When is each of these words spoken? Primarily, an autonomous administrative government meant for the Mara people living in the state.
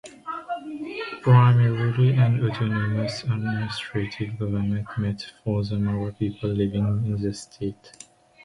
Primarily, 1.21 2.15
an 2.15 2.43
autonomous 2.43 3.21
administrative 3.21 4.39
government 4.39 4.87
meant 4.97 5.31
for 5.43 5.63
the 5.63 5.77
Mara 5.77 6.11
people 6.13 6.49
living 6.49 7.05
in 7.05 7.21
the 7.21 7.31
state. 7.35 7.91